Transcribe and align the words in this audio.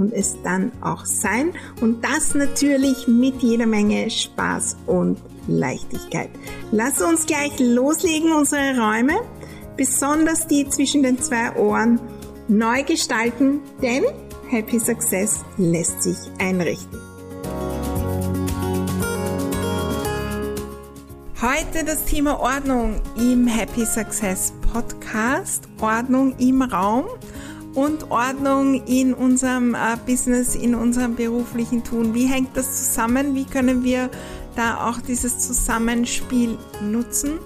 und 0.00 0.14
es 0.14 0.36
dann 0.42 0.72
auch 0.80 1.04
sein. 1.04 1.52
Und 1.80 2.02
das 2.02 2.34
natürlich 2.34 3.06
mit 3.06 3.42
jeder 3.42 3.66
Menge 3.66 4.10
Spaß 4.10 4.76
und 4.86 5.18
Leichtigkeit. 5.46 6.30
Lass 6.72 7.02
uns 7.02 7.26
gleich 7.26 7.58
loslegen, 7.58 8.32
unsere 8.32 8.78
Räume, 8.78 9.20
besonders 9.76 10.46
die 10.46 10.68
zwischen 10.68 11.02
den 11.02 11.18
zwei 11.18 11.54
Ohren, 11.56 12.00
neu 12.48 12.82
gestalten, 12.82 13.60
denn 13.82 14.04
Happy 14.48 14.80
Success 14.80 15.44
lässt 15.58 16.02
sich 16.02 16.16
einrichten. 16.38 16.98
Heute 21.40 21.84
das 21.86 22.04
Thema 22.04 22.40
Ordnung 22.40 23.00
im 23.16 23.46
Happy 23.46 23.86
Success 23.86 24.52
Podcast, 24.72 25.68
Ordnung 25.80 26.34
im 26.38 26.62
Raum 26.62 27.06
und 27.74 28.10
Ordnung 28.10 28.84
in 28.86 29.14
unserem 29.14 29.74
äh, 29.74 29.96
Business, 30.06 30.54
in 30.54 30.74
unserem 30.74 31.14
beruflichen 31.14 31.84
Tun. 31.84 32.14
Wie 32.14 32.26
hängt 32.26 32.56
das 32.56 32.88
zusammen? 32.88 33.34
Wie 33.34 33.44
können 33.44 33.84
wir 33.84 34.10
da 34.56 34.88
auch 34.88 35.00
dieses 35.00 35.38
Zusammenspiel 35.38 36.58
nutzen 36.82 37.38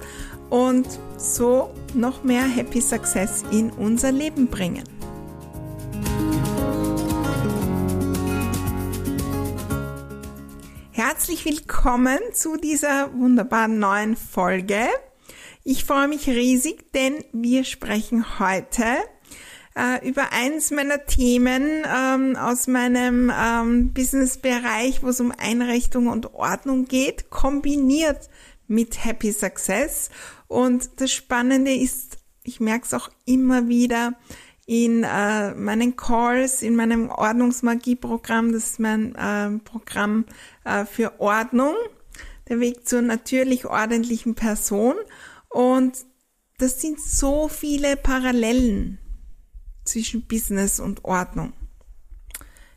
und 0.50 0.86
so 1.18 1.70
noch 1.94 2.24
mehr 2.24 2.44
Happy 2.44 2.80
Success 2.80 3.44
in 3.50 3.70
unser 3.70 4.12
Leben 4.12 4.48
bringen? 4.48 4.84
Herzlich 10.90 11.44
willkommen 11.44 12.18
zu 12.32 12.56
dieser 12.56 13.12
wunderbaren 13.14 13.78
neuen 13.78 14.16
Folge. 14.16 14.86
Ich 15.64 15.84
freue 15.84 16.08
mich 16.08 16.28
riesig, 16.28 16.92
denn 16.92 17.24
wir 17.32 17.64
sprechen 17.64 18.38
heute 18.38 18.84
äh, 19.76 20.06
über 20.08 20.32
eins 20.32 20.70
meiner 20.70 21.04
Themen 21.04 21.84
ähm, 21.84 22.36
aus 22.36 22.66
meinem 22.66 23.32
ähm, 23.34 23.92
Businessbereich, 23.92 25.02
wo 25.02 25.08
es 25.08 25.20
um 25.20 25.32
Einrichtung 25.36 26.06
und 26.06 26.34
Ordnung 26.34 26.86
geht, 26.86 27.30
kombiniert 27.30 28.28
mit 28.66 29.04
Happy 29.04 29.32
Success. 29.32 30.10
Und 30.46 31.00
das 31.00 31.12
Spannende 31.12 31.74
ist, 31.74 32.18
ich 32.44 32.60
merke 32.60 32.86
es 32.86 32.94
auch 32.94 33.10
immer 33.26 33.68
wieder 33.68 34.14
in 34.66 35.04
äh, 35.04 35.54
meinen 35.54 35.96
Calls, 35.96 36.62
in 36.62 36.76
meinem 36.76 37.10
Ordnungsmagie-Programm, 37.10 38.52
das 38.52 38.64
ist 38.64 38.80
mein 38.80 39.14
äh, 39.14 39.58
Programm 39.58 40.24
äh, 40.64 40.86
für 40.86 41.20
Ordnung, 41.20 41.74
der 42.48 42.60
Weg 42.60 42.88
zur 42.88 43.02
natürlich 43.02 43.66
ordentlichen 43.66 44.34
Person. 44.34 44.94
Und 45.50 46.06
das 46.58 46.80
sind 46.80 47.00
so 47.00 47.48
viele 47.48 47.96
Parallelen 47.96 48.98
zwischen 49.84 50.22
Business 50.26 50.80
und 50.80 51.04
Ordnung. 51.04 51.52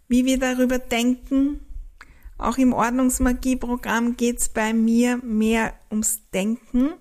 Wie 0.07 0.25
wir 0.25 0.39
darüber 0.39 0.79
denken, 0.79 1.59
auch 2.37 2.57
im 2.57 2.73
Ordnungsmagie-Programm 2.73 4.15
geht 4.15 4.39
es 4.39 4.49
bei 4.49 4.73
mir 4.73 5.17
mehr 5.23 5.73
ums 5.89 6.21
Denken. 6.33 6.91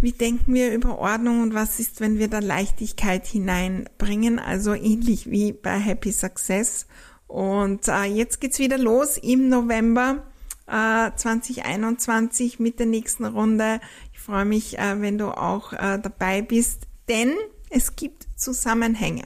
Wie 0.00 0.12
denken 0.12 0.54
wir 0.54 0.72
über 0.72 0.98
Ordnung 0.98 1.42
und 1.42 1.54
was 1.54 1.80
ist, 1.80 2.00
wenn 2.00 2.18
wir 2.18 2.28
da 2.28 2.38
Leichtigkeit 2.38 3.26
hineinbringen? 3.26 4.38
Also 4.38 4.74
ähnlich 4.74 5.28
wie 5.28 5.52
bei 5.52 5.76
Happy 5.76 6.12
Success. 6.12 6.86
Und 7.26 7.88
äh, 7.88 8.04
jetzt 8.04 8.40
geht's 8.40 8.60
wieder 8.60 8.78
los 8.78 9.18
im 9.18 9.48
November 9.48 10.24
äh, 10.68 11.10
2021 11.14 12.60
mit 12.60 12.78
der 12.78 12.86
nächsten 12.86 13.24
Runde. 13.24 13.80
Ich 14.12 14.20
freue 14.20 14.44
mich, 14.44 14.78
äh, 14.78 15.00
wenn 15.00 15.18
du 15.18 15.36
auch 15.36 15.72
äh, 15.72 15.98
dabei 15.98 16.42
bist, 16.42 16.86
denn 17.08 17.34
es 17.70 17.96
gibt 17.96 18.26
Zusammenhänge. 18.36 19.24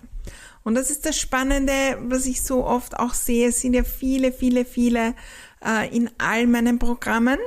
Und 0.64 0.74
das 0.74 0.90
ist 0.90 1.06
das 1.06 1.18
Spannende, 1.18 1.98
was 2.02 2.26
ich 2.26 2.42
so 2.42 2.64
oft 2.64 2.98
auch 2.98 3.14
sehe. 3.14 3.48
Es 3.48 3.60
sind 3.60 3.74
ja 3.74 3.84
viele, 3.84 4.32
viele, 4.32 4.64
viele 4.64 5.14
äh, 5.64 5.94
in 5.94 6.10
all 6.18 6.46
meinen 6.46 6.78
Programmen. 6.78 7.38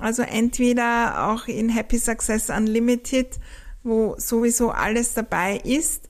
Also 0.00 0.22
entweder 0.22 1.28
auch 1.28 1.48
in 1.48 1.68
Happy 1.68 1.98
Success 1.98 2.48
Unlimited, 2.48 3.38
wo 3.82 4.14
sowieso 4.18 4.70
alles 4.70 5.12
dabei 5.12 5.58
ist. 5.58 6.08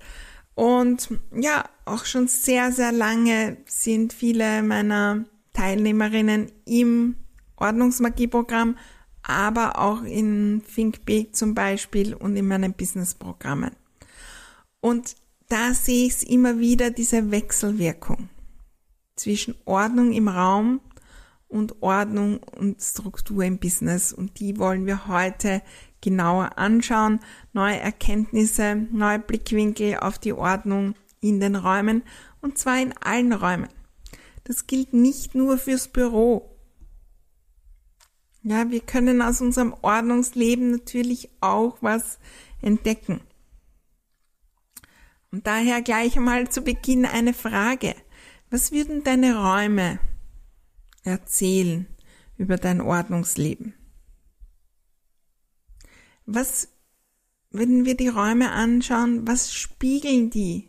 Und 0.55 1.11
ja, 1.33 1.65
auch 1.85 2.05
schon 2.05 2.29
sehr, 2.29 2.73
sehr 2.73 2.93
lange 2.93 3.59
sind 3.67 4.13
viele 4.13 4.63
meiner 4.63 5.25
Teilnehmerinnen 5.53 6.51
im 6.65 7.17
Ordnungsmagie-Programm, 7.57 8.77
aber 9.23 9.79
auch 9.79 10.03
in 10.03 10.63
Think 10.75 11.05
Big 11.05 11.35
zum 11.35 11.55
Beispiel 11.55 12.15
und 12.15 12.37
in 12.37 12.47
meinen 12.47 12.73
Business-Programmen. 12.73 13.73
Und 14.81 15.17
da 15.49 15.75
sehe 15.75 16.07
ich 16.07 16.29
immer 16.29 16.59
wieder 16.59 16.91
diese 16.91 17.31
Wechselwirkung 17.31 18.29
zwischen 19.15 19.55
Ordnung 19.65 20.13
im 20.13 20.29
Raum 20.29 20.81
und 21.49 21.83
Ordnung 21.83 22.39
und 22.39 22.81
Struktur 22.81 23.45
im 23.45 23.59
Business. 23.59 24.13
Und 24.13 24.41
die 24.41 24.59
wollen 24.59 24.87
wir 24.87 25.07
heute 25.07 25.63
genauer 26.01 26.59
anschauen. 26.59 27.21
Neue 27.53 27.79
Erkenntnisse, 27.79 28.77
neue 28.93 29.19
Blickwinkel 29.19 29.99
auf 29.99 30.19
die 30.19 30.33
Ordnung 30.33 30.95
in 31.21 31.41
den 31.41 31.57
Räumen 31.57 32.03
und 32.41 32.59
zwar 32.59 32.81
in 32.81 32.93
allen 32.99 33.33
Räumen. 33.33 33.69
Das 34.45 34.67
gilt 34.67 34.93
nicht 34.93 35.35
nur 35.35 35.59
fürs 35.59 35.89
Büro. 35.89 36.51
Ja, 38.43 38.71
wir 38.71 38.81
können 38.81 39.23
aus 39.23 39.41
unserem 39.41 39.75
Ordnungsleben 39.83 40.71
natürlich 40.71 41.31
auch 41.41 41.79
was 41.81 42.21
entdecken. 42.63 43.21
Und 45.31 45.47
daher 45.47 45.83
gleich 45.83 46.17
einmal 46.17 46.49
zu 46.51 46.63
Beginn 46.63 47.05
eine 47.05 47.35
Frage. 47.35 47.95
Was 48.51 48.73
würden 48.73 49.03
deine 49.03 49.37
Räume 49.37 49.99
erzählen 51.03 51.87
über 52.37 52.57
dein 52.57 52.81
Ordnungsleben? 52.81 53.75
Was, 56.27 56.69
wenn 57.51 57.85
wir 57.85 57.97
die 57.97 58.09
Räume 58.09 58.51
anschauen, 58.51 59.27
was 59.27 59.53
spiegeln 59.53 60.31
die 60.31 60.69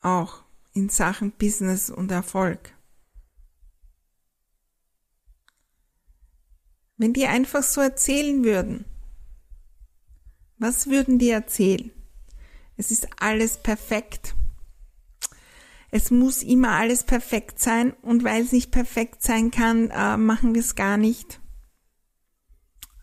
auch 0.00 0.44
in 0.72 0.88
Sachen 0.88 1.32
Business 1.32 1.90
und 1.90 2.10
Erfolg? 2.10 2.74
Wenn 6.96 7.12
die 7.12 7.26
einfach 7.26 7.62
so 7.62 7.80
erzählen 7.80 8.44
würden, 8.44 8.84
was 10.58 10.88
würden 10.88 11.18
die 11.18 11.30
erzählen? 11.30 11.90
Es 12.80 12.90
ist 12.90 13.08
alles 13.20 13.58
perfekt. 13.58 14.34
Es 15.90 16.10
muss 16.10 16.42
immer 16.42 16.70
alles 16.70 17.02
perfekt 17.02 17.60
sein 17.60 17.92
und 18.00 18.24
weil 18.24 18.42
es 18.42 18.52
nicht 18.52 18.70
perfekt 18.70 19.22
sein 19.22 19.50
kann, 19.50 19.90
äh, 19.90 20.16
machen 20.16 20.54
wir 20.54 20.62
es 20.62 20.76
gar 20.76 20.96
nicht. 20.96 21.42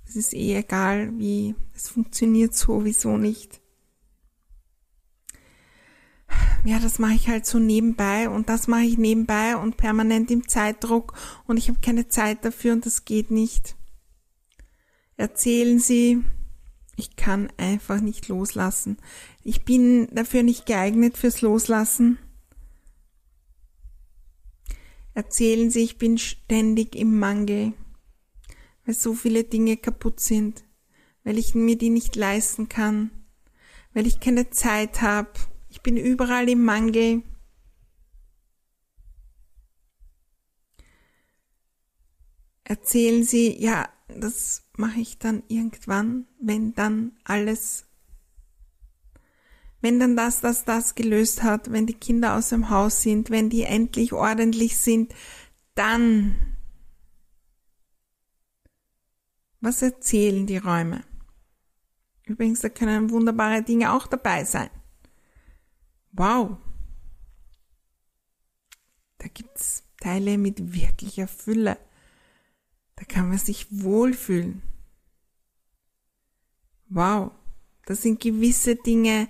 Es 0.08 0.16
ist 0.16 0.34
eh 0.34 0.56
egal, 0.56 1.12
wie 1.20 1.54
es 1.76 1.90
funktioniert 1.90 2.56
sowieso 2.56 3.18
nicht. 3.18 3.62
Ja, 6.66 6.80
das 6.80 6.98
mache 6.98 7.14
ich 7.14 7.30
halt 7.30 7.46
so 7.46 7.60
nebenbei 7.60 8.30
und 8.30 8.50
das 8.50 8.68
mache 8.68 8.82
ich 8.82 8.98
nebenbei 8.98 9.58
und 9.58 9.78
permanent 9.78 10.32
im 10.32 10.48
Zeitdruck 10.48 11.14
und 11.46 11.58
ich 11.58 11.70
habe 11.70 11.82
keine 11.82 12.08
Zeit 12.08 12.44
dafür 12.44 12.74
und 12.74 12.88
das 12.88 13.06
geht 13.06 13.30
nicht. 13.30 13.76
Erzählen 15.18 15.78
Sie, 15.78 16.24
ich 16.98 17.16
kann 17.16 17.54
einfach 17.58 18.02
nicht 18.02 18.28
loslassen. 18.28 18.98
Ich 19.44 19.64
bin 19.64 20.08
dafür 20.14 20.42
nicht 20.42 20.66
geeignet 20.66 21.16
fürs 21.16 21.42
Loslassen. 21.42 22.18
Erzählen 25.14 25.70
Sie, 25.70 25.82
ich 25.82 26.00
bin 26.00 26.18
ständig 26.18 26.96
im 26.96 27.18
Mangel, 27.20 27.74
weil 28.86 28.96
so 28.96 29.14
viele 29.14 29.44
Dinge 29.44 29.78
kaputt 29.78 30.20
sind, 30.20 30.64
weil 31.24 31.38
ich 31.38 31.54
mir 31.54 31.78
die 31.78 31.92
nicht 31.92 32.16
leisten 32.16 32.68
kann, 32.68 33.12
weil 33.94 34.08
ich 34.08 34.20
keine 34.20 34.50
Zeit 34.50 35.02
habe. 35.02 35.32
Ich 35.70 35.82
bin 35.82 35.98
überall 35.98 36.50
im 36.50 36.66
Mangel. 36.66 37.22
Erzählen 42.64 43.24
Sie, 43.24 43.56
ja, 43.62 43.88
das 44.08 44.64
mache 44.78 45.00
ich 45.00 45.20
dann 45.20 45.44
irgendwann, 45.48 46.28
wenn 46.40 46.74
dann 46.74 47.18
alles, 47.24 47.86
wenn 49.82 50.00
dann 50.00 50.16
das, 50.16 50.42
das, 50.42 50.66
das 50.66 50.96
gelöst 50.96 51.44
hat, 51.44 51.72
wenn 51.72 51.86
die 51.86 51.94
Kinder 51.94 52.36
aus 52.36 52.50
dem 52.50 52.70
Haus 52.70 53.02
sind, 53.02 53.30
wenn 53.30 53.50
die 53.50 53.64
endlich 53.64 54.14
ordentlich 54.14 54.78
sind, 54.78 55.14
dann, 55.76 56.36
was 59.60 59.82
erzählen 59.82 60.48
die 60.48 60.58
Räume? 60.58 61.04
Übrigens, 62.26 62.62
da 62.62 62.70
können 62.70 63.10
wunderbare 63.10 63.62
Dinge 63.64 63.94
auch 63.94 64.08
dabei 64.08 64.44
sein. 64.44 64.70
Wow. 66.12 66.58
Da 69.18 69.28
gibt's 69.28 69.84
Teile 70.00 70.38
mit 70.38 70.74
wirklicher 70.74 71.28
Fülle. 71.28 71.78
Da 72.98 73.06
kann 73.06 73.30
man 73.30 73.38
sich 73.38 73.68
wohlfühlen. 73.72 74.62
Wow. 76.90 77.32
Das 77.86 78.02
sind 78.02 78.20
gewisse 78.20 78.76
Dinge, 78.76 79.30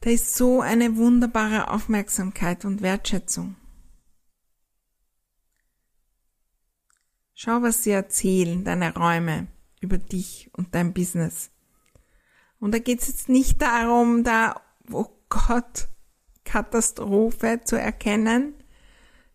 da 0.00 0.10
ist 0.10 0.34
so 0.34 0.60
eine 0.60 0.96
wunderbare 0.96 1.70
Aufmerksamkeit 1.70 2.64
und 2.64 2.82
Wertschätzung. 2.82 3.54
Schau, 7.34 7.62
was 7.62 7.82
sie 7.82 7.90
erzählen, 7.90 8.64
deine 8.64 8.94
Räume 8.94 9.46
über 9.80 9.98
dich 9.98 10.50
und 10.54 10.74
dein 10.74 10.92
Business. 10.94 11.50
Und 12.58 12.72
da 12.72 12.78
geht 12.78 13.02
es 13.02 13.08
jetzt 13.08 13.28
nicht 13.28 13.60
darum, 13.62 14.24
da, 14.24 14.60
oh 14.90 15.10
Gott, 15.28 15.88
Katastrophe 16.44 17.60
zu 17.64 17.78
erkennen, 17.78 18.54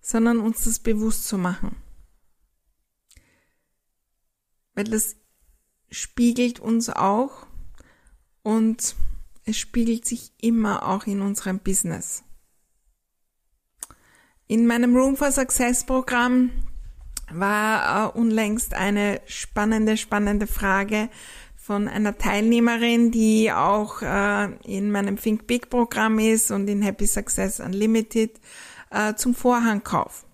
sondern 0.02 0.40
uns 0.40 0.64
das 0.64 0.80
bewusst 0.80 1.28
zu 1.28 1.38
machen. 1.38 1.81
Weil 4.74 4.86
das 4.86 5.16
spiegelt 5.90 6.60
uns 6.60 6.90
auch 6.90 7.46
und 8.44 8.96
es 9.46 9.58
spiegelt 9.58 10.06
sich 10.06 10.32
immer 10.42 10.88
auch 10.88 11.06
in 11.06 11.22
unserem 11.22 11.60
Business. 11.60 12.24
In 14.48 14.68
meinem 14.68 14.96
Room 14.96 15.16
for 15.16 15.32
Success 15.32 15.86
Programm 15.86 16.52
war 17.32 18.14
äh, 18.14 18.18
unlängst 18.18 18.74
eine 18.74 19.22
spannende, 19.26 19.98
spannende 19.98 20.48
Frage 20.48 21.10
von 21.56 21.88
einer 21.88 22.18
Teilnehmerin, 22.18 23.12
die 23.12 23.52
auch 23.52 24.02
äh, 24.02 24.54
in 24.66 24.92
meinem 24.92 25.18
Think 25.18 25.48
Big 25.48 25.70
Programm 25.70 26.20
ist 26.20 26.52
und 26.52 26.68
in 26.68 26.82
Happy 26.82 27.08
Success 27.08 27.60
Unlimited 27.60 28.40
äh, 28.90 29.14
zum 29.16 29.36
Vorhangkauf. 29.36 30.26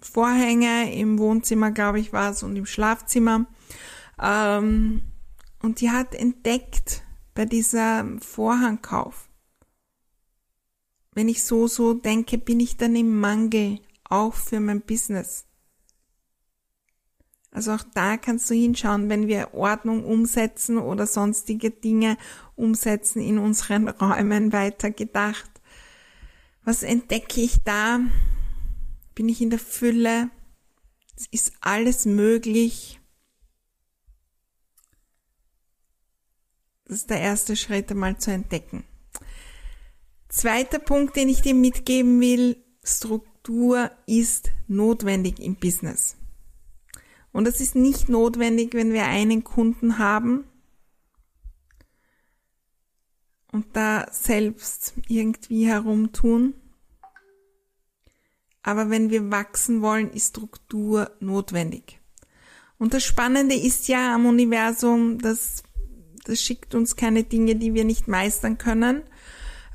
Vorhänge 0.00 0.94
im 0.94 1.18
Wohnzimmer, 1.18 1.70
glaube 1.70 1.98
ich, 2.00 2.12
war 2.12 2.30
es 2.30 2.42
und 2.42 2.56
im 2.56 2.66
Schlafzimmer. 2.66 3.46
Ähm, 4.20 5.02
und 5.62 5.80
die 5.80 5.90
hat 5.90 6.14
entdeckt 6.14 7.02
bei 7.34 7.44
dieser 7.44 8.06
Vorhangkauf, 8.20 9.28
wenn 11.12 11.28
ich 11.28 11.44
so, 11.44 11.66
so 11.66 11.94
denke, 11.94 12.38
bin 12.38 12.60
ich 12.60 12.76
dann 12.76 12.94
im 12.94 13.18
Mangel 13.18 13.80
auch 14.04 14.34
für 14.34 14.60
mein 14.60 14.82
Business. 14.82 15.46
Also 17.50 17.72
auch 17.72 17.84
da 17.94 18.18
kannst 18.18 18.50
du 18.50 18.54
hinschauen, 18.54 19.08
wenn 19.08 19.28
wir 19.28 19.54
Ordnung 19.54 20.04
umsetzen 20.04 20.76
oder 20.76 21.06
sonstige 21.06 21.70
Dinge 21.70 22.18
umsetzen 22.54 23.22
in 23.22 23.38
unseren 23.38 23.88
Räumen 24.00 24.52
weitergedacht. 24.52 25.50
Was 26.64 26.82
entdecke 26.82 27.40
ich 27.40 27.62
da? 27.64 28.00
Bin 29.14 29.30
ich 29.30 29.40
in 29.40 29.48
der 29.48 29.58
Fülle? 29.58 30.28
Es 31.16 31.28
ist 31.30 31.52
alles 31.62 32.04
möglich. 32.04 33.00
Das 36.86 36.98
ist 36.98 37.10
der 37.10 37.20
erste 37.20 37.56
Schritt 37.56 37.90
einmal 37.90 38.16
zu 38.18 38.30
entdecken. 38.30 38.84
Zweiter 40.28 40.78
Punkt, 40.78 41.16
den 41.16 41.28
ich 41.28 41.42
dir 41.42 41.54
mitgeben 41.54 42.20
will, 42.20 42.62
Struktur 42.84 43.90
ist 44.06 44.50
notwendig 44.68 45.40
im 45.40 45.56
Business. 45.56 46.16
Und 47.32 47.44
das 47.44 47.60
ist 47.60 47.74
nicht 47.74 48.08
notwendig, 48.08 48.74
wenn 48.74 48.92
wir 48.92 49.04
einen 49.04 49.44
Kunden 49.44 49.98
haben 49.98 50.44
und 53.50 53.66
da 53.74 54.06
selbst 54.10 54.94
irgendwie 55.08 55.66
herumtun. 55.66 56.54
Aber 58.62 58.90
wenn 58.90 59.10
wir 59.10 59.30
wachsen 59.30 59.82
wollen, 59.82 60.10
ist 60.10 60.30
Struktur 60.30 61.10
notwendig. 61.20 62.00
Und 62.78 62.94
das 62.94 63.04
Spannende 63.04 63.54
ist 63.54 63.88
ja 63.88 64.14
am 64.14 64.26
Universum, 64.26 65.18
dass 65.18 65.62
das 66.28 66.40
schickt 66.40 66.74
uns 66.74 66.96
keine 66.96 67.24
Dinge, 67.24 67.56
die 67.56 67.74
wir 67.74 67.84
nicht 67.84 68.08
meistern 68.08 68.58
können. 68.58 69.02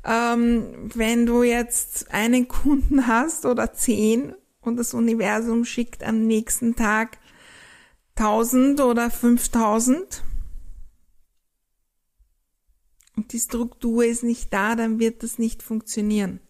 Ähm, 0.04 0.90
wenn 0.94 1.26
du 1.26 1.42
jetzt 1.42 2.12
einen 2.12 2.48
Kunden 2.48 3.06
hast 3.06 3.46
oder 3.46 3.72
zehn 3.72 4.34
und 4.60 4.76
das 4.76 4.94
Universum 4.94 5.64
schickt 5.64 6.02
am 6.02 6.26
nächsten 6.26 6.76
Tag 6.76 7.18
1000 8.16 8.80
oder 8.80 9.10
5000 9.10 10.22
und 13.16 13.32
die 13.32 13.38
Struktur 13.38 14.04
ist 14.04 14.22
nicht 14.22 14.52
da, 14.52 14.74
dann 14.74 14.98
wird 14.98 15.22
das 15.22 15.38
nicht 15.38 15.62
funktionieren. 15.62 16.40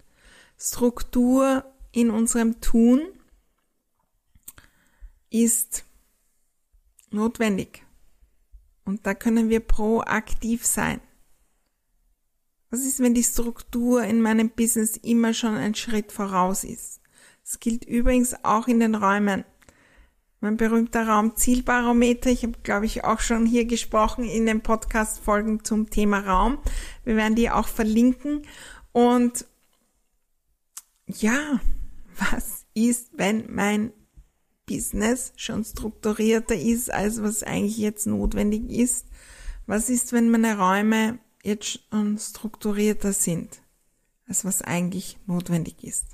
Struktur 0.58 1.64
in 1.92 2.10
unserem 2.10 2.60
Tun 2.60 3.00
ist 5.30 5.84
notwendig. 7.10 7.84
Und 8.84 9.06
da 9.06 9.14
können 9.14 9.48
wir 9.48 9.60
proaktiv 9.60 10.66
sein. 10.66 11.00
Was 12.70 12.80
ist, 12.80 13.00
wenn 13.00 13.14
die 13.14 13.22
Struktur 13.22 14.02
in 14.02 14.22
meinem 14.22 14.50
Business 14.50 14.96
immer 14.96 15.34
schon 15.34 15.56
ein 15.56 15.74
Schritt 15.74 16.10
voraus 16.10 16.64
ist? 16.64 17.00
Das 17.44 17.60
gilt 17.60 17.84
übrigens 17.84 18.34
auch 18.44 18.66
in 18.66 18.80
den 18.80 18.94
Räumen. 18.94 19.44
Mein 20.40 20.56
berühmter 20.56 21.06
Raumzielbarometer, 21.06 22.30
ich 22.30 22.42
habe, 22.42 22.58
glaube 22.62 22.86
ich, 22.86 23.04
auch 23.04 23.20
schon 23.20 23.46
hier 23.46 23.64
gesprochen 23.64 24.24
in 24.24 24.46
den 24.46 24.62
Podcast-Folgen 24.62 25.64
zum 25.64 25.90
Thema 25.90 26.20
Raum. 26.20 26.58
Wir 27.04 27.14
werden 27.14 27.36
die 27.36 27.50
auch 27.50 27.68
verlinken. 27.68 28.42
Und 28.90 29.44
ja, 31.06 31.60
was 32.18 32.64
ist, 32.74 33.10
wenn 33.12 33.44
mein 33.54 33.92
Business 34.66 35.32
schon 35.36 35.64
strukturierter 35.64 36.56
ist, 36.56 36.92
als 36.92 37.22
was 37.22 37.42
eigentlich 37.42 37.78
jetzt 37.78 38.06
notwendig 38.06 38.70
ist? 38.70 39.06
Was 39.66 39.88
ist, 39.88 40.12
wenn 40.12 40.30
meine 40.30 40.58
Räume 40.58 41.18
jetzt 41.42 41.80
schon 41.90 42.18
strukturierter 42.18 43.12
sind, 43.12 43.62
als 44.26 44.44
was 44.44 44.62
eigentlich 44.62 45.18
notwendig 45.26 45.82
ist? 45.84 46.06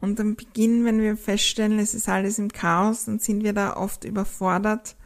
Und 0.00 0.20
am 0.20 0.36
Beginn, 0.36 0.84
wenn 0.84 1.00
wir 1.00 1.16
feststellen, 1.16 1.78
es 1.78 1.94
ist 1.94 2.08
alles 2.08 2.38
im 2.38 2.52
Chaos, 2.52 3.06
dann 3.06 3.18
sind 3.18 3.42
wir 3.42 3.52
da 3.52 3.76
oft 3.76 4.04
überfordert. 4.04 4.96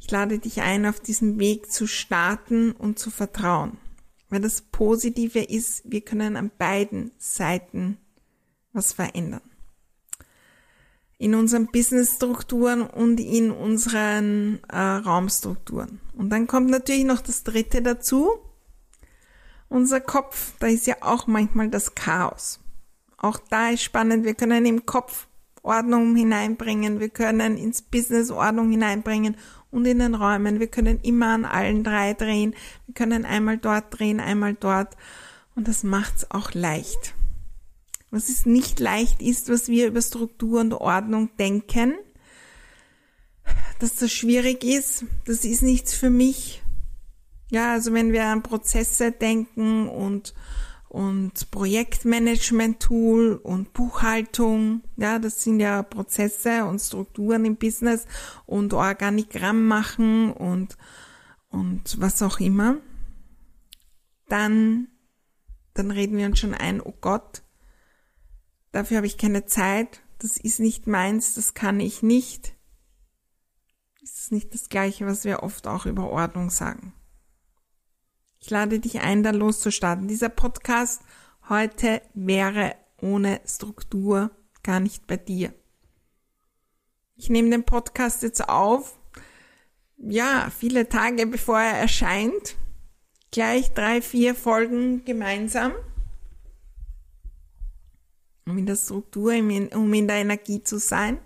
Ich 0.00 0.10
lade 0.10 0.38
dich 0.38 0.60
ein, 0.60 0.84
auf 0.84 1.00
diesem 1.00 1.38
Weg 1.38 1.70
zu 1.70 1.86
starten 1.86 2.72
und 2.72 2.98
zu 2.98 3.10
vertrauen. 3.10 3.78
Weil 4.28 4.40
das 4.40 4.62
Positive 4.62 5.40
ist, 5.40 5.90
wir 5.90 6.02
können 6.02 6.36
an 6.36 6.50
beiden 6.58 7.12
Seiten 7.18 7.98
was 8.72 8.92
verändern. 8.92 9.42
In 11.18 11.34
unseren 11.34 11.68
Businessstrukturen 11.68 12.82
und 12.82 13.20
in 13.20 13.50
unseren 13.50 14.60
äh, 14.68 14.76
Raumstrukturen. 14.76 16.00
Und 16.16 16.30
dann 16.30 16.46
kommt 16.46 16.70
natürlich 16.70 17.04
noch 17.04 17.20
das 17.20 17.44
Dritte 17.44 17.80
dazu. 17.80 18.30
Unser 19.68 20.00
Kopf, 20.00 20.52
da 20.58 20.66
ist 20.66 20.86
ja 20.86 20.96
auch 21.00 21.26
manchmal 21.26 21.68
das 21.68 21.94
Chaos. 21.94 22.60
Auch 23.16 23.38
da 23.50 23.70
ist 23.70 23.82
spannend, 23.82 24.24
wir 24.24 24.34
können 24.34 24.66
im 24.66 24.84
Kopf 24.84 25.28
Ordnung 25.62 26.16
hineinbringen, 26.16 26.98
wir 26.98 27.08
können 27.08 27.56
ins 27.56 27.82
Business 27.82 28.32
Ordnung 28.32 28.70
hineinbringen 28.70 29.36
und 29.70 29.86
in 29.86 30.00
den 30.00 30.14
Räumen. 30.14 30.60
Wir 30.60 30.66
können 30.66 31.00
immer 31.02 31.28
an 31.28 31.44
allen 31.44 31.82
drei 31.82 32.14
drehen. 32.14 32.54
Wir 32.86 32.94
können 32.94 33.24
einmal 33.24 33.58
dort 33.58 33.98
drehen, 33.98 34.20
einmal 34.20 34.54
dort. 34.54 34.96
Und 35.54 35.68
das 35.68 35.82
macht's 35.82 36.30
auch 36.30 36.52
leicht. 36.52 37.14
Was 38.12 38.28
es 38.28 38.46
nicht 38.46 38.78
leicht 38.78 39.20
ist, 39.20 39.48
was 39.48 39.68
wir 39.68 39.88
über 39.88 40.02
Struktur 40.02 40.60
und 40.60 40.74
Ordnung 40.74 41.30
denken, 41.38 41.94
dass 43.80 43.96
das 43.96 44.12
schwierig 44.12 44.62
ist, 44.62 45.06
das 45.24 45.44
ist 45.44 45.62
nichts 45.62 45.94
für 45.94 46.10
mich. 46.10 46.62
Ja, 47.50 47.72
also 47.72 47.92
wenn 47.92 48.12
wir 48.12 48.26
an 48.26 48.44
Prozesse 48.44 49.10
denken 49.10 49.88
und 49.88 50.34
und 50.92 51.50
Projektmanagement-Tool 51.50 53.40
und 53.42 53.72
Buchhaltung. 53.72 54.82
Ja, 54.98 55.18
das 55.18 55.42
sind 55.42 55.58
ja 55.58 55.82
Prozesse 55.82 56.66
und 56.66 56.80
Strukturen 56.80 57.46
im 57.46 57.56
Business 57.56 58.04
und 58.44 58.74
Organigramm 58.74 59.66
machen 59.66 60.30
und, 60.34 60.76
und 61.48 61.98
was 61.98 62.20
auch 62.20 62.40
immer. 62.40 62.76
Dann, 64.28 64.88
dann 65.72 65.90
reden 65.90 66.18
wir 66.18 66.26
uns 66.26 66.40
schon 66.40 66.52
ein, 66.52 66.82
oh 66.82 66.92
Gott, 67.00 67.42
dafür 68.72 68.98
habe 68.98 69.06
ich 69.06 69.18
keine 69.18 69.46
Zeit, 69.46 70.02
das 70.18 70.36
ist 70.36 70.60
nicht 70.60 70.86
meins, 70.86 71.34
das 71.34 71.54
kann 71.54 71.80
ich 71.80 72.02
nicht. 72.02 72.54
Ist 74.02 74.32
nicht 74.32 74.52
das 74.52 74.68
Gleiche, 74.68 75.06
was 75.06 75.24
wir 75.24 75.42
oft 75.42 75.66
auch 75.66 75.86
über 75.86 76.10
Ordnung 76.10 76.50
sagen. 76.50 76.92
Ich 78.40 78.50
lade 78.50 78.80
dich 78.80 79.00
ein, 79.00 79.22
da 79.22 79.30
loszustarten. 79.30 80.08
Dieser 80.08 80.28
Podcast 80.28 81.02
heute 81.48 82.02
wäre 82.14 82.74
ohne 83.00 83.40
Struktur 83.46 84.30
gar 84.62 84.80
nicht 84.80 85.06
bei 85.06 85.16
dir. 85.16 85.54
Ich 87.14 87.30
nehme 87.30 87.50
den 87.50 87.64
Podcast 87.64 88.22
jetzt 88.22 88.48
auf, 88.48 88.98
ja, 89.96 90.50
viele 90.56 90.88
Tage 90.88 91.26
bevor 91.26 91.60
er 91.60 91.78
erscheint, 91.78 92.56
gleich 93.30 93.72
drei, 93.72 94.02
vier 94.02 94.34
Folgen 94.34 95.04
gemeinsam, 95.04 95.72
um 98.46 98.58
in 98.58 98.66
der 98.66 98.76
Struktur, 98.76 99.32
um 99.34 99.94
in 99.94 100.08
der 100.08 100.16
Energie 100.16 100.62
zu 100.62 100.78
sein, 100.78 101.18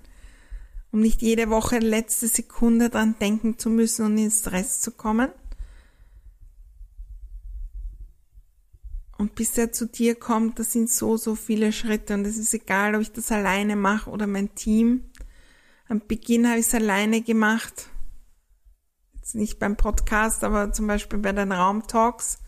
um 0.93 1.01
nicht 1.01 1.23
jede 1.23 1.51
Woche 1.51 1.79
letzte 1.79 2.29
Sekunde 2.29 2.91
dran 2.91 3.17
denken 3.21 3.59
zu 3.59 3.71
müssen 3.71 4.07
und 4.07 4.19
in 4.19 4.31
Stress 4.31 4.81
zu 4.81 4.93
kommen. 4.93 5.31
Und 9.19 9.35
bis 9.35 9.57
er 9.57 9.73
zu 9.73 9.87
dir 9.87 10.15
kommt, 10.15 10.59
das 10.59 10.73
sind 10.73 10.91
so, 10.91 11.17
so 11.17 11.35
viele 11.35 11.73
Schritte. 11.73 12.15
Und 12.15 12.27
es 12.27 12.37
ist 12.37 12.53
egal, 12.53 12.95
ob 12.95 13.01
ich 13.01 13.13
das 13.13 13.33
alleine 13.33 13.75
mache 13.75 14.11
oder 14.11 14.27
mein 14.27 14.55
Team. 14.55 15.05
Am 15.89 16.03
Beginn 16.07 16.47
habe 16.47 16.59
ich 16.59 16.67
es 16.67 16.75
alleine 16.75 17.23
gemacht. 17.23 17.89
Jetzt 19.15 19.35
nicht 19.35 19.59
beim 19.59 19.77
Podcast, 19.77 20.45
aber 20.45 20.73
zum 20.73 20.87
Beispiel 20.87 21.19
bei 21.19 21.33
den 21.33 21.53
Raumtalks. 21.53 22.39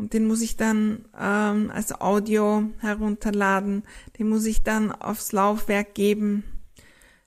Und 0.00 0.14
den 0.14 0.26
muss 0.26 0.40
ich 0.40 0.56
dann 0.56 1.04
ähm, 1.20 1.70
als 1.70 1.92
Audio 2.00 2.64
herunterladen. 2.78 3.82
Den 4.18 4.30
muss 4.30 4.46
ich 4.46 4.62
dann 4.62 4.92
aufs 4.92 5.32
Laufwerk 5.32 5.94
geben. 5.94 6.42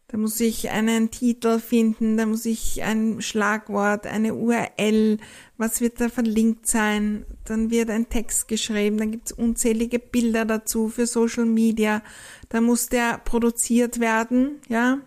Da 0.07 0.17
muss 0.17 0.39
ich 0.39 0.71
einen 0.71 1.11
Titel 1.11 1.59
finden, 1.59 2.17
da 2.17 2.25
muss 2.25 2.45
ich 2.45 2.81
ein 2.81 3.21
Schlagwort, 3.21 4.07
eine 4.07 4.33
URL, 4.33 5.19
was 5.57 5.81
wird 5.81 6.01
da 6.01 6.09
verlinkt 6.09 6.65
sein, 6.65 7.25
dann 7.45 7.69
wird 7.69 7.91
ein 7.91 8.09
Text 8.09 8.47
geschrieben, 8.47 8.97
dann 8.97 9.11
gibt's 9.11 9.31
unzählige 9.31 9.97
Bilder 9.97 10.45
dazu 10.45 10.89
für 10.89 11.07
Social 11.07 11.45
Media, 11.45 12.03
da 12.49 12.61
muss 12.61 12.89
der 12.89 13.17
produziert 13.25 13.99
werden, 13.99 14.61
ja, 14.67 14.99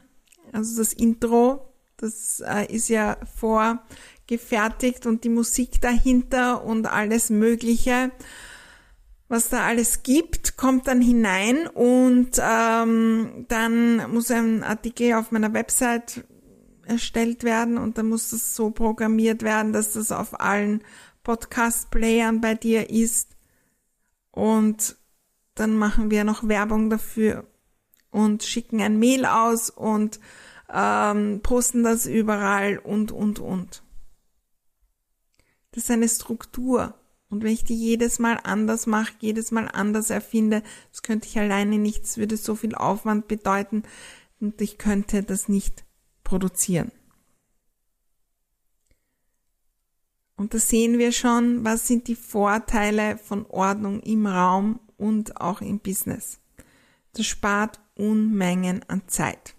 also 0.51 0.79
das 0.79 0.93
Intro, 0.93 1.73
das 1.99 2.43
äh, 2.45 2.67
ist 2.75 2.89
ja 2.89 3.17
vorgefertigt 4.27 5.07
und 5.07 5.25
die 5.25 5.29
Musik 5.29 5.81
dahinter 5.81 6.65
und 6.65 6.87
alles 6.87 7.31
Mögliche 7.31 8.11
was 9.29 9.49
da 9.49 9.67
alles 9.67 10.05
gibt, 10.05 10.57
kommt 10.57 10.87
dann 10.87 11.01
hinein 11.01 11.67
und 11.67 12.41
ähm, 12.41 13.45
dann 13.49 14.13
muss 14.13 14.31
ein 14.31 14.63
Artikel 14.63 15.15
auf 15.15 15.33
meiner 15.33 15.53
Website 15.53 16.25
erstellt 16.85 17.43
werden 17.43 17.77
und 17.77 17.99
dann 17.99 18.09
muss 18.09 18.31
das 18.31 18.55
so 18.55 18.71
programmiert 18.71 19.43
werden, 19.43 19.73
dass 19.73 19.95
das 19.95 20.13
auf 20.13 20.41
allen 20.41 20.85
Podcast-Playern 21.25 22.41
bei 22.41 22.55
dir 22.55 22.89
ist 22.89 23.35
und 24.31 24.97
dann 25.57 25.75
machen 25.75 26.13
wir 26.13 26.23
noch 26.23 26.47
Werbung 26.47 26.89
dafür 26.89 27.49
und 28.13 28.45
schicken 28.45 28.81
ein 28.81 29.01
Mail 29.01 29.27
aus 29.27 29.71
und 29.71 30.21
ähm, 30.73 31.41
posten 31.43 31.83
das 31.83 32.07
überall 32.07 32.79
und, 32.79 33.11
und, 33.11 33.41
und. 33.41 33.83
Das 35.77 35.85
ist 35.85 35.91
eine 35.91 36.09
Struktur. 36.09 36.95
Und 37.29 37.45
wenn 37.45 37.53
ich 37.53 37.63
die 37.63 37.77
jedes 37.77 38.19
Mal 38.19 38.41
anders 38.43 38.87
mache, 38.87 39.13
jedes 39.21 39.51
Mal 39.51 39.69
anders 39.69 40.09
erfinde, 40.09 40.63
das 40.91 41.03
könnte 41.03 41.29
ich 41.29 41.39
alleine 41.39 41.77
nicht, 41.79 42.05
es 42.05 42.17
würde 42.17 42.39
so 42.39 42.55
viel 42.55 42.75
Aufwand 42.75 43.29
bedeuten 43.29 43.83
und 44.41 44.59
ich 44.63 44.79
könnte 44.79 45.23
das 45.23 45.51
nicht 45.51 45.85
produzieren. 46.25 46.93
Und 50.37 50.55
da 50.55 50.59
sehen 50.59 50.97
wir 50.97 51.13
schon, 51.13 51.63
was 51.63 51.87
sind 51.87 52.09
die 52.09 52.17
Vorteile 52.17 53.19
von 53.19 53.45
Ordnung 53.45 54.01
im 54.01 54.27
Raum 54.27 54.81
und 54.97 55.43
auch 55.43 55.61
im 55.61 55.79
Business. 55.79 56.39
Das 57.13 57.27
spart 57.27 57.81
Unmengen 57.95 58.83
an 58.89 59.03
Zeit. 59.09 59.56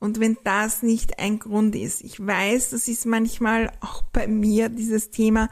Und 0.00 0.18
wenn 0.18 0.38
das 0.44 0.82
nicht 0.82 1.18
ein 1.18 1.38
Grund 1.38 1.76
ist, 1.76 2.00
ich 2.00 2.26
weiß, 2.26 2.70
das 2.70 2.88
ist 2.88 3.04
manchmal 3.04 3.70
auch 3.80 4.00
bei 4.00 4.26
mir 4.26 4.70
dieses 4.70 5.10
Thema, 5.10 5.50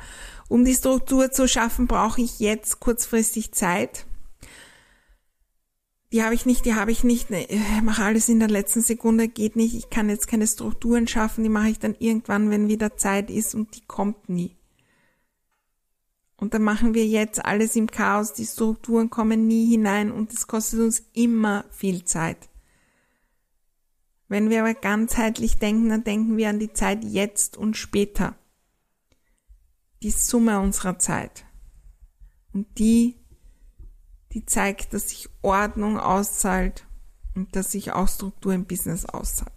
um 0.48 0.64
die 0.64 0.74
Struktur 0.74 1.30
zu 1.30 1.46
schaffen, 1.46 1.86
brauche 1.86 2.22
ich 2.22 2.40
jetzt 2.40 2.80
kurzfristig 2.80 3.52
Zeit. 3.52 4.06
Die 6.10 6.24
habe 6.24 6.34
ich 6.34 6.46
nicht, 6.46 6.64
die 6.64 6.74
habe 6.74 6.90
ich 6.90 7.04
nicht. 7.04 7.30
Ich 7.30 7.82
mache 7.82 8.02
alles 8.02 8.30
in 8.30 8.38
der 8.38 8.48
letzten 8.48 8.80
Sekunde, 8.80 9.28
geht 9.28 9.54
nicht. 9.54 9.74
Ich 9.74 9.90
kann 9.90 10.08
jetzt 10.08 10.28
keine 10.28 10.46
Strukturen 10.46 11.06
schaffen, 11.06 11.44
die 11.44 11.50
mache 11.50 11.68
ich 11.68 11.78
dann 11.78 11.94
irgendwann, 11.98 12.48
wenn 12.48 12.68
wieder 12.68 12.96
Zeit 12.96 13.30
ist 13.30 13.54
und 13.54 13.76
die 13.76 13.82
kommt 13.86 14.30
nie. 14.30 14.56
Und 16.38 16.54
dann 16.54 16.62
machen 16.62 16.94
wir 16.94 17.06
jetzt 17.06 17.44
alles 17.44 17.76
im 17.76 17.90
Chaos, 17.90 18.32
die 18.32 18.46
Strukturen 18.46 19.10
kommen 19.10 19.46
nie 19.46 19.66
hinein 19.66 20.10
und 20.10 20.32
es 20.32 20.46
kostet 20.46 20.80
uns 20.80 21.02
immer 21.12 21.66
viel 21.70 22.06
Zeit. 22.06 22.48
Wenn 24.28 24.50
wir 24.50 24.60
aber 24.60 24.74
ganzheitlich 24.74 25.58
denken, 25.58 25.88
dann 25.88 26.04
denken 26.04 26.36
wir 26.36 26.50
an 26.50 26.58
die 26.58 26.72
Zeit 26.72 27.02
jetzt 27.02 27.56
und 27.56 27.76
später. 27.76 28.36
Die 30.02 30.10
Summe 30.10 30.60
unserer 30.60 30.98
Zeit. 30.98 31.46
Und 32.52 32.78
die, 32.78 33.16
die 34.32 34.44
zeigt, 34.44 34.92
dass 34.92 35.08
sich 35.08 35.28
Ordnung 35.40 35.98
auszahlt 35.98 36.86
und 37.34 37.56
dass 37.56 37.72
sich 37.72 37.92
auch 37.92 38.08
Struktur 38.08 38.52
im 38.52 38.66
Business 38.66 39.06
auszahlt. 39.06 39.52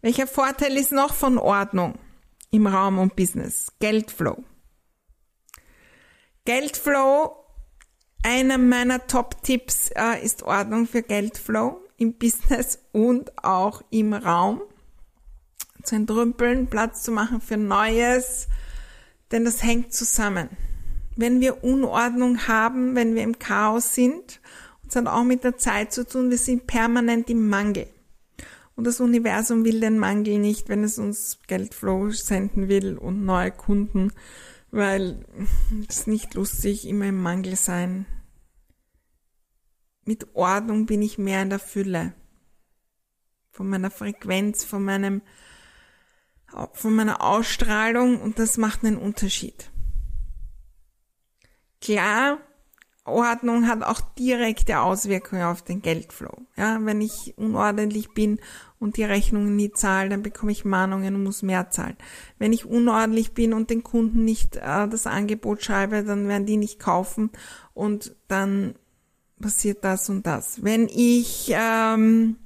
Welcher 0.00 0.28
Vorteil 0.28 0.76
ist 0.76 0.92
noch 0.92 1.12
von 1.12 1.36
Ordnung 1.36 1.98
im 2.50 2.68
Raum 2.68 2.98
und 2.98 3.16
Business? 3.16 3.72
Geldflow. 3.80 4.44
Geldflow, 6.44 7.34
einer 8.22 8.58
meiner 8.58 9.06
Top-Tipps 9.06 9.90
äh, 9.90 10.24
ist 10.24 10.44
Ordnung 10.44 10.86
für 10.86 11.02
Geldflow 11.02 11.82
im 11.98 12.14
Business 12.14 12.78
und 12.92 13.44
auch 13.44 13.82
im 13.90 14.14
Raum 14.14 14.62
zu 15.82 15.96
entrümpeln, 15.96 16.68
Platz 16.68 17.02
zu 17.02 17.10
machen 17.10 17.40
für 17.40 17.56
Neues, 17.56 18.48
denn 19.30 19.44
das 19.44 19.62
hängt 19.62 19.92
zusammen. 19.92 20.48
Wenn 21.16 21.40
wir 21.40 21.64
Unordnung 21.64 22.46
haben, 22.46 22.94
wenn 22.94 23.14
wir 23.14 23.22
im 23.24 23.38
Chaos 23.38 23.94
sind, 23.94 24.40
und 24.82 24.90
es 24.90 24.96
hat 24.96 25.06
auch 25.06 25.24
mit 25.24 25.44
der 25.44 25.58
Zeit 25.58 25.92
zu 25.92 26.06
tun, 26.06 26.30
wir 26.30 26.38
sind 26.38 26.66
permanent 26.66 27.28
im 27.28 27.48
Mangel. 27.48 27.88
Und 28.76 28.86
das 28.86 29.00
Universum 29.00 29.64
will 29.64 29.80
den 29.80 29.98
Mangel 29.98 30.38
nicht, 30.38 30.68
wenn 30.68 30.84
es 30.84 30.98
uns 30.98 31.40
Geldflow 31.48 32.10
senden 32.10 32.68
will 32.68 32.96
und 32.96 33.24
neue 33.24 33.50
Kunden, 33.50 34.12
weil 34.70 35.24
es 35.88 36.06
nicht 36.06 36.34
lustig, 36.34 36.86
immer 36.86 37.06
im 37.06 37.20
Mangel 37.20 37.56
sein 37.56 38.06
mit 40.08 40.34
Ordnung 40.34 40.86
bin 40.86 41.02
ich 41.02 41.18
mehr 41.18 41.42
in 41.42 41.50
der 41.50 41.58
Fülle. 41.58 42.14
Von 43.50 43.68
meiner 43.68 43.90
Frequenz, 43.90 44.64
von 44.64 44.82
meinem, 44.82 45.20
von 46.72 46.94
meiner 46.94 47.22
Ausstrahlung 47.22 48.18
und 48.18 48.38
das 48.38 48.56
macht 48.56 48.84
einen 48.84 48.96
Unterschied. 48.96 49.70
Klar, 51.82 52.38
Ordnung 53.04 53.68
hat 53.68 53.82
auch 53.82 54.00
direkte 54.18 54.80
Auswirkungen 54.80 55.42
auf 55.42 55.60
den 55.60 55.82
Geldflow. 55.82 56.46
Ja, 56.56 56.78
wenn 56.86 57.02
ich 57.02 57.34
unordentlich 57.36 58.14
bin 58.14 58.40
und 58.78 58.96
die 58.96 59.04
Rechnungen 59.04 59.56
nie 59.56 59.72
zahle, 59.72 60.08
dann 60.08 60.22
bekomme 60.22 60.52
ich 60.52 60.64
Mahnungen 60.64 61.16
und 61.16 61.24
muss 61.24 61.42
mehr 61.42 61.68
zahlen. 61.68 61.98
Wenn 62.38 62.54
ich 62.54 62.64
unordentlich 62.64 63.34
bin 63.34 63.52
und 63.52 63.68
den 63.68 63.82
Kunden 63.82 64.24
nicht 64.24 64.56
äh, 64.56 64.88
das 64.88 65.06
Angebot 65.06 65.62
schreibe, 65.62 66.02
dann 66.02 66.28
werden 66.28 66.46
die 66.46 66.56
nicht 66.56 66.80
kaufen 66.80 67.30
und 67.74 68.16
dann 68.28 68.74
passiert 69.38 69.84
das 69.84 70.08
und 70.08 70.26
das. 70.26 70.62
Wenn 70.62 70.88
ich, 70.88 71.50
ähm, 71.52 72.36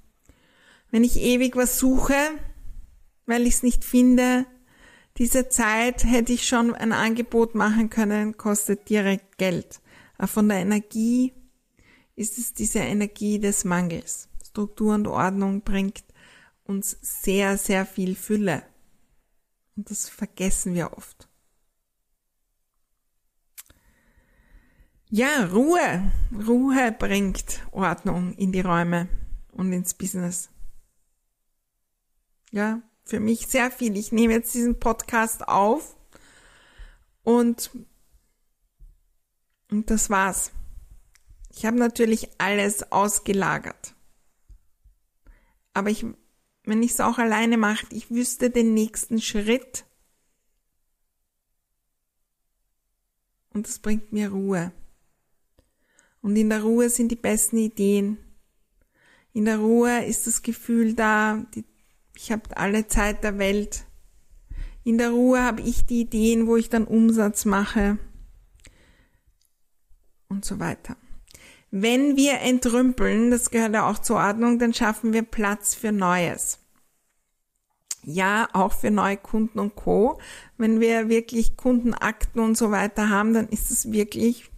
wenn 0.90 1.04
ich 1.04 1.20
ewig 1.20 1.56
was 1.56 1.78
suche, 1.78 2.14
weil 3.26 3.46
ich 3.46 3.54
es 3.54 3.62
nicht 3.62 3.84
finde, 3.84 4.46
diese 5.18 5.48
Zeit 5.48 6.04
hätte 6.04 6.32
ich 6.32 6.46
schon 6.46 6.74
ein 6.74 6.92
Angebot 6.92 7.54
machen 7.54 7.90
können, 7.90 8.36
kostet 8.36 8.88
direkt 8.88 9.38
Geld. 9.38 9.80
Aber 10.16 10.28
von 10.28 10.48
der 10.48 10.58
Energie 10.58 11.32
ist 12.16 12.38
es 12.38 12.54
diese 12.54 12.78
Energie 12.78 13.38
des 13.38 13.64
Mangels. 13.64 14.28
Struktur 14.46 14.94
und 14.94 15.06
Ordnung 15.06 15.62
bringt 15.62 16.04
uns 16.64 16.96
sehr, 17.00 17.58
sehr 17.58 17.84
viel 17.86 18.14
Fülle. 18.14 18.62
Und 19.76 19.90
das 19.90 20.08
vergessen 20.08 20.74
wir 20.74 20.96
oft. 20.96 21.28
Ja, 25.14 25.44
Ruhe. 25.44 26.10
Ruhe 26.32 26.90
bringt 26.90 27.60
Ordnung 27.70 28.32
in 28.32 28.50
die 28.50 28.62
Räume 28.62 29.10
und 29.50 29.70
ins 29.70 29.92
Business. 29.92 30.48
Ja, 32.50 32.80
für 33.04 33.20
mich 33.20 33.46
sehr 33.46 33.70
viel. 33.70 33.98
Ich 33.98 34.10
nehme 34.10 34.32
jetzt 34.32 34.54
diesen 34.54 34.80
Podcast 34.80 35.46
auf 35.46 35.94
und, 37.24 37.70
und 39.70 39.90
das 39.90 40.08
war's. 40.08 40.50
Ich 41.50 41.66
habe 41.66 41.76
natürlich 41.76 42.30
alles 42.40 42.90
ausgelagert. 42.90 43.94
Aber 45.74 45.90
ich, 45.90 46.06
wenn 46.64 46.82
ich 46.82 46.92
es 46.92 47.00
auch 47.00 47.18
alleine 47.18 47.58
mache, 47.58 47.84
ich 47.90 48.10
wüsste 48.10 48.48
den 48.48 48.72
nächsten 48.72 49.20
Schritt 49.20 49.84
Und 53.52 53.68
das 53.68 53.78
bringt 53.78 54.10
mir 54.10 54.30
Ruhe. 54.30 54.72
Und 56.22 56.36
in 56.36 56.48
der 56.48 56.62
Ruhe 56.62 56.88
sind 56.88 57.08
die 57.10 57.16
besten 57.16 57.58
Ideen. 57.58 58.16
In 59.32 59.44
der 59.44 59.58
Ruhe 59.58 60.04
ist 60.04 60.26
das 60.26 60.42
Gefühl 60.42 60.94
da, 60.94 61.44
die, 61.54 61.64
ich 62.16 62.30
habe 62.30 62.56
alle 62.56 62.86
Zeit 62.86 63.24
der 63.24 63.38
Welt. 63.38 63.84
In 64.84 64.98
der 64.98 65.10
Ruhe 65.10 65.42
habe 65.42 65.62
ich 65.62 65.84
die 65.84 66.02
Ideen, 66.02 66.46
wo 66.46 66.56
ich 66.56 66.68
dann 66.68 66.84
Umsatz 66.84 67.44
mache 67.44 67.98
und 70.28 70.44
so 70.44 70.60
weiter. 70.60 70.96
Wenn 71.70 72.16
wir 72.16 72.40
entrümpeln, 72.40 73.30
das 73.30 73.50
gehört 73.50 73.74
ja 73.74 73.88
auch 73.88 73.98
zur 73.98 74.16
Ordnung, 74.16 74.58
dann 74.58 74.74
schaffen 74.74 75.12
wir 75.12 75.22
Platz 75.22 75.74
für 75.74 75.90
Neues. 75.90 76.58
Ja, 78.04 78.48
auch 78.52 78.72
für 78.72 78.90
neue 78.90 79.16
Kunden 79.16 79.58
und 79.58 79.74
Co. 79.76 80.20
Wenn 80.58 80.80
wir 80.80 81.08
wirklich 81.08 81.56
Kundenakten 81.56 82.42
und 82.42 82.58
so 82.58 82.70
weiter 82.70 83.08
haben, 83.08 83.32
dann 83.32 83.48
ist 83.48 83.70
es 83.70 83.92
wirklich 83.92 84.51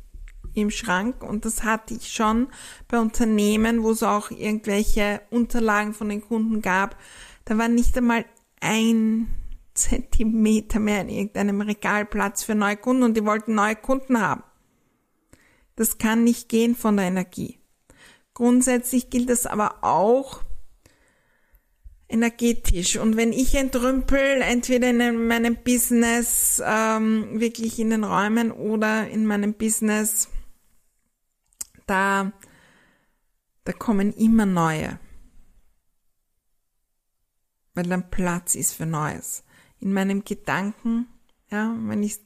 im 0.55 0.71
Schrank 0.71 1.23
und 1.23 1.45
das 1.45 1.65
hatte 1.65 1.95
ich 1.95 2.13
schon 2.13 2.49
bei 2.89 2.99
Unternehmen, 2.99 3.83
wo 3.83 3.91
es 3.91 4.03
auch 4.03 4.31
irgendwelche 4.31 5.21
Unterlagen 5.31 5.95
von 5.95 6.09
den 6.09 6.23
Kunden 6.23 6.63
gab. 6.63 6.97
Da 7.45 7.59
war 7.59 7.69
nicht 7.69 7.97
einmal 7.97 8.25
ein 8.61 9.29
Zentimeter 9.75 10.79
mehr 10.79 11.03
in 11.03 11.09
irgendeinem 11.09 11.61
Regalplatz 11.61 12.45
für 12.45 12.55
neue 12.55 12.77
Kunden 12.77 13.03
und 13.03 13.17
die 13.17 13.25
wollten 13.25 13.55
neue 13.55 13.77
Kunden 13.77 14.21
haben. 14.21 14.45
Das 15.77 15.99
kann 15.99 16.25
nicht 16.25 16.49
gehen 16.49 16.77
von 16.77 16.97
der 16.97 17.07
Energie. 17.07 17.59
Grundsätzlich 18.33 19.11
gilt 19.11 19.31
das 19.31 19.47
aber 19.47 19.83
auch 19.83 20.43
energetisch. 22.09 22.97
Und 22.97 23.17
wenn 23.17 23.33
ich 23.33 23.55
entrümpel, 23.55 24.41
entweder 24.43 24.91
in 24.91 25.27
meinem 25.27 25.57
Business, 25.57 26.63
ähm, 26.65 27.41
wirklich 27.41 27.79
in 27.79 27.91
den 27.91 28.05
Räumen 28.05 28.53
oder 28.53 29.09
in 29.09 29.27
meinem 29.27 29.55
Business, 29.55 30.29
da, 31.87 32.33
da 33.65 33.73
kommen 33.73 34.13
immer 34.13 34.47
neue. 34.47 34.99
Weil 37.75 37.85
dann 37.85 38.11
Platz 38.11 38.55
ist 38.55 38.73
für 38.73 38.87
Neues. 38.87 39.45
In 39.81 39.93
meinem 39.93 40.25
Gedanken, 40.25 41.09
ja, 41.51 41.75
wenn 41.79 42.03
ich, 42.03 42.19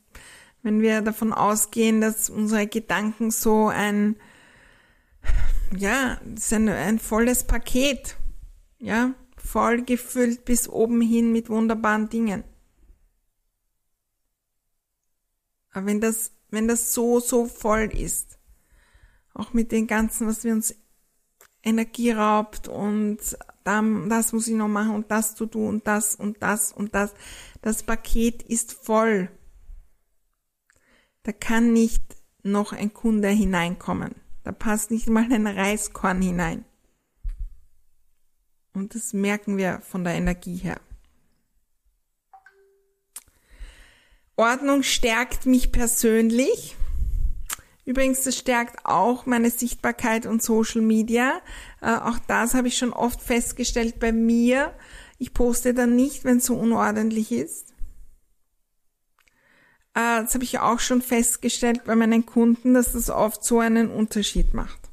wenn 0.63 0.81
wir 0.81 1.01
davon 1.01 1.33
ausgehen, 1.33 2.01
dass 2.01 2.31
unsere 2.31 2.67
Gedanken 2.67 3.31
so 3.31 3.69
ein, 3.69 4.17
ja, 5.77 6.21
ein, 6.51 6.69
ein 6.69 6.99
volles 6.99 7.45
Paket, 7.45 8.17
ja, 8.79 9.15
voll 9.37 9.83
gefüllt 9.83 10.45
bis 10.45 10.69
oben 10.69 11.01
hin 11.01 11.33
mit 11.33 11.49
wunderbaren 11.49 12.09
Dingen. 12.09 12.45
Aber 15.71 15.87
wenn 15.87 16.01
das, 16.01 16.33
wenn 16.51 16.69
das 16.69 16.93
so, 16.93 17.21
so 17.21 17.47
voll 17.47 17.91
ist, 17.95 18.38
auch 19.39 19.53
mit 19.53 19.73
den 19.73 19.87
ganzen, 19.87 20.27
was 20.27 20.45
wir 20.45 20.53
uns 20.53 20.75
Energie 21.63 22.11
raubt 22.11 22.69
und 22.69 23.19
das 23.65 24.33
muss 24.33 24.49
ich 24.49 24.55
noch 24.55 24.69
machen 24.69 24.95
und 24.95 25.11
das 25.11 25.35
zu 25.35 25.45
tun 25.45 25.69
und 25.69 25.87
das 25.87 26.15
und 26.15 26.43
das 26.43 26.73
und 26.73 26.95
das. 26.95 27.13
Das 27.61 27.83
Paket 27.83 28.43
ist 28.43 28.73
voll. 28.73 29.31
Da 31.23 31.33
kann 31.33 31.75
nicht 31.75 32.03
noch 32.43 32.73
ein 32.73 32.95
Kunde 32.95 33.29
hineinkommen. 33.29 34.15
Da 34.43 34.53
passt 34.53 34.91
nicht 34.91 35.09
mal 35.09 35.31
ein 35.31 35.47
Reiskorn 35.47 36.23
hinein. 36.23 36.65
Und 38.73 38.95
das 38.95 39.13
merken 39.13 39.59
wir 39.59 39.83
von 39.83 40.05
der 40.05 40.15
Energie 40.15 40.57
her. 40.57 40.81
Ordnung 44.37 44.83
stärkt 44.83 45.45
mich 45.45 45.73
persönlich. 45.73 46.77
Übrigens, 47.89 48.23
das 48.23 48.37
stärkt 48.37 48.85
auch 48.85 49.25
meine 49.25 49.49
Sichtbarkeit 49.49 50.27
und 50.27 50.43
Social 50.43 50.83
Media. 50.83 51.41
Äh, 51.81 51.95
auch 51.95 52.19
das 52.27 52.53
habe 52.53 52.69
ich 52.69 52.77
schon 52.77 52.93
oft 52.93 53.23
festgestellt 53.23 53.99
bei 53.99 54.13
mir. 54.13 54.75
Ich 55.17 55.33
poste 55.33 55.73
dann 55.73 55.97
nicht, 55.97 56.25
wenn 56.25 56.37
es 56.37 56.45
so 56.45 56.55
unordentlich 56.55 57.33
ist. 57.33 57.71
Äh, 59.95 60.21
das 60.21 60.35
habe 60.35 60.45
ich 60.45 60.59
auch 60.59 60.81
schon 60.81 61.01
festgestellt 61.01 61.85
bei 61.87 61.97
meinen 61.97 62.27
Kunden, 62.27 62.75
dass 62.75 62.93
das 62.93 63.09
oft 63.09 63.43
so 63.43 63.59
einen 63.61 63.89
Unterschied 63.89 64.53
macht. 64.53 64.91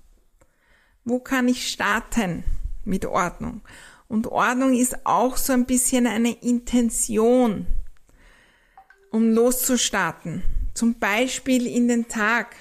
Wo 1.04 1.20
kann 1.20 1.50
ich 1.50 1.70
starten? 1.70 2.46
mit 2.86 3.06
Ordnung. 3.06 3.62
Und 4.08 4.28
Ordnung 4.28 4.74
ist 4.74 5.06
auch 5.06 5.36
so 5.36 5.52
ein 5.52 5.66
bisschen 5.66 6.08
eine 6.08 6.32
Intention, 6.32 7.66
um 9.12 9.34
loszustarten. 9.34 10.44
Zum 10.74 10.98
Beispiel 11.00 11.68
in 11.68 11.88
den 11.88 12.08
Tag. 12.08 12.56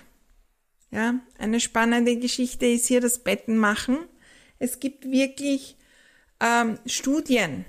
Ja, 0.95 1.17
eine 1.39 1.59
spannende 1.59 2.17
Geschichte 2.17 2.67
ist 2.67 2.87
hier 2.87 3.01
das 3.01 3.19
Betten 3.19 3.59
machen. 3.59 3.99
Es 4.61 4.79
gibt 4.79 5.11
wirklich 5.11 5.77
ähm, 6.39 6.79
Studien, 6.87 7.65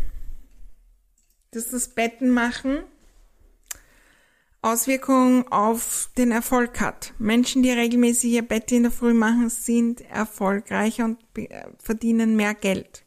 dass 1.50 1.72
das 1.72 1.88
Betten 1.88 2.30
machen 2.30 2.84
Auswirkungen 4.62 5.48
auf 5.52 6.10
den 6.20 6.32
Erfolg 6.32 6.80
hat. 6.80 7.16
Menschen, 7.18 7.64
die 7.64 7.72
regelmäßig 7.72 8.32
ihr 8.32 8.48
Bett 8.48 8.72
in 8.72 8.84
der 8.84 8.92
Früh 8.92 9.16
machen, 9.16 9.50
sind 9.50 10.02
erfolgreicher 10.02 11.06
und 11.06 11.18
verdienen 11.80 12.36
mehr 12.36 12.54
Geld. 12.54 13.06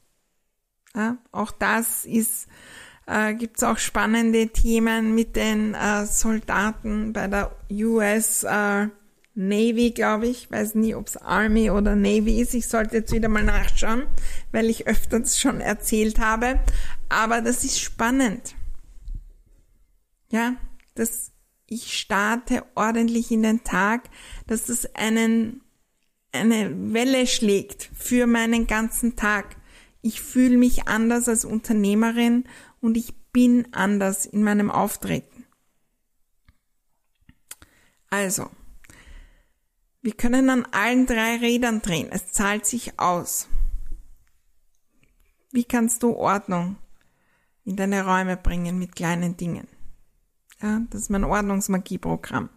Ja, 0.96 1.18
auch 1.31 1.52
das 1.52 2.04
ist, 2.04 2.48
äh, 3.07 3.35
gibt 3.35 3.59
es 3.59 3.62
auch 3.62 3.78
spannende 3.78 4.48
Themen 4.48 5.14
mit 5.14 5.37
den 5.37 5.74
äh, 5.74 6.07
Soldaten 6.07 7.12
bei 7.12 7.28
der 7.28 7.57
US 7.70 8.42
äh, 8.42 8.88
Navy, 9.38 9.92
glaube 9.92 10.27
ich. 10.27 10.51
Weiß 10.51 10.74
nie, 10.74 10.94
ob 10.94 11.07
es 11.07 11.16
Army 11.16 11.70
oder 11.70 11.94
Navy 11.94 12.40
ist. 12.40 12.55
Ich 12.55 12.66
sollte 12.66 12.96
jetzt 12.96 13.12
wieder 13.12 13.29
mal 13.29 13.44
nachschauen, 13.44 14.03
weil 14.51 14.68
ich 14.68 14.88
öfters 14.88 15.38
schon 15.38 15.61
erzählt 15.61 16.18
habe. 16.18 16.59
Aber 17.09 17.40
das 17.40 17.62
ist 17.62 17.81
spannend. 17.81 18.57
Ja, 20.31 20.57
das 20.94 21.31
ich 21.68 21.98
starte 21.98 22.64
ordentlich 22.74 23.31
in 23.31 23.42
den 23.42 23.62
Tag, 23.62 24.09
dass 24.46 24.68
es 24.68 24.94
einen, 24.94 25.61
eine 26.33 26.92
Welle 26.92 27.27
schlägt 27.27 27.90
für 27.94 28.27
meinen 28.27 28.66
ganzen 28.66 29.16
Tag. 29.16 29.57
Ich 30.01 30.20
fühle 30.20 30.57
mich 30.57 30.88
anders 30.88 31.29
als 31.29 31.44
Unternehmerin 31.44 32.44
und 32.81 32.96
ich 32.96 33.14
bin 33.33 33.68
anders 33.72 34.27
in 34.27 34.42
meinem 34.42 34.70
Auftreten. 34.70 35.44
Also, 38.11 38.48
wir 40.02 40.12
können 40.12 40.50
an 40.50 40.66
allen 40.70 41.06
drei 41.06 41.37
Rädern 41.37 41.82
drehen. 41.82 42.08
Es 42.11 42.32
zahlt 42.32 42.66
sich 42.66 42.98
aus. 42.98 43.48
Wie 45.50 45.64
kannst 45.64 46.02
du 46.02 46.14
Ordnung 46.14 46.76
in 47.64 47.76
deine 47.76 48.04
Räume 48.04 48.37
bringen 48.37 48.78
mit 48.78 48.94
kleinen 48.94 49.37
Dingen? 49.37 49.66
Ja, 50.62 50.80
das 50.90 51.02
ist 51.02 51.11
mein 51.11 51.24
Ordnungsmagieprogramm. 51.24 52.48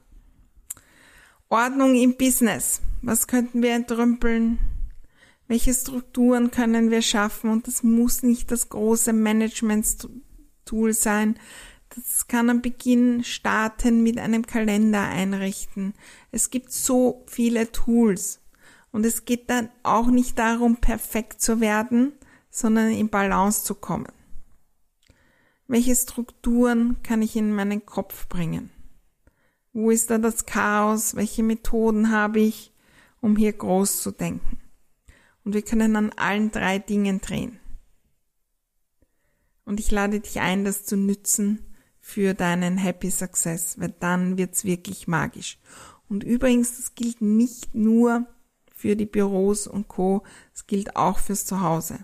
Ordnung 1.50 1.96
im 1.96 2.16
Business. 2.16 2.82
Was 3.02 3.28
könnten 3.28 3.62
wir 3.62 3.74
entrümpeln? 3.74 4.60
Welche 5.48 5.74
Strukturen 5.74 6.52
können 6.52 6.92
wir 6.92 7.02
schaffen? 7.02 7.50
Und 7.50 7.68
das 7.68 7.84
muss 7.84 8.24
nicht 8.24 8.52
das 8.52 8.70
große 8.70 9.14
Management-Tool 9.14 10.94
sein. 10.94 11.38
Das 11.96 12.28
kann 12.28 12.50
am 12.50 12.62
Beginn 12.62 13.24
starten 13.26 14.02
mit 14.02 14.18
einem 14.18 14.46
Kalender 14.46 15.02
einrichten. 15.02 15.94
Es 16.32 16.50
gibt 16.50 16.72
so 16.72 17.26
viele 17.28 17.72
Tools. 17.74 18.40
Und 18.94 19.06
es 19.06 19.26
geht 19.26 19.50
dann 19.50 19.70
auch 19.84 20.08
nicht 20.08 20.40
darum, 20.40 20.78
perfekt 20.78 21.42
zu 21.42 21.60
werden, 21.60 22.14
sondern 22.50 22.92
in 22.92 23.10
Balance 23.10 23.66
zu 23.66 23.76
kommen. 23.76 24.12
Welche 25.68 25.96
Strukturen 25.96 27.02
kann 27.04 27.22
ich 27.22 27.36
in 27.36 27.54
meinen 27.54 27.86
Kopf 27.86 28.28
bringen? 28.30 28.72
Wo 29.74 29.90
ist 29.90 30.10
da 30.10 30.18
das 30.18 30.46
Chaos? 30.46 31.16
Welche 31.16 31.44
Methoden 31.44 32.12
habe 32.12 32.40
ich, 32.40 32.74
um 33.20 33.36
hier 33.36 33.54
groß 33.54 34.02
zu 34.02 34.12
denken? 34.12 34.60
Und 35.44 35.54
wir 35.54 35.62
können 35.62 35.96
an 35.98 36.12
allen 36.16 36.52
drei 36.52 36.80
Dingen 36.80 37.20
drehen. 37.20 37.60
Und 39.66 39.80
ich 39.80 39.92
lade 39.92 40.22
dich 40.22 40.40
ein, 40.40 40.64
das 40.64 40.86
zu 40.86 40.96
nützen 40.96 41.66
für 42.02 42.34
deinen 42.34 42.78
Happy 42.78 43.10
Success, 43.12 43.80
weil 43.80 43.94
dann 44.00 44.38
wird's 44.38 44.66
wirklich 44.66 45.08
magisch. 45.08 45.60
Und 46.10 46.24
übrigens, 46.24 46.76
das 46.76 46.96
gilt 46.96 47.22
nicht 47.22 47.74
nur 47.74 48.26
für 48.76 48.96
die 48.96 49.06
Büros 49.06 49.68
und 49.68 49.88
Co., 49.88 50.24
es 50.54 50.68
gilt 50.68 50.96
auch 50.98 51.20
fürs 51.20 51.46
Zuhause. 51.46 52.00